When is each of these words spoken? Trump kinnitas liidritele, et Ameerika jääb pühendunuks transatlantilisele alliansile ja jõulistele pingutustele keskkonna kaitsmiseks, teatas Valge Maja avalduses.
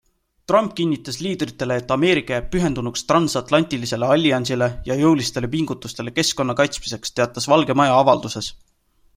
Trump 0.51 0.71
kinnitas 0.77 1.17
liidritele, 1.25 1.75
et 1.81 1.91
Ameerika 1.95 2.33
jääb 2.35 2.47
pühendunuks 2.55 3.05
transatlantilisele 3.11 4.09
alliansile 4.15 4.71
ja 4.89 4.97
jõulistele 5.03 5.53
pingutustele 5.57 6.15
keskkonna 6.19 6.57
kaitsmiseks, 6.63 7.17
teatas 7.21 7.51
Valge 7.55 7.81
Maja 7.83 8.01
avalduses. 8.03 8.51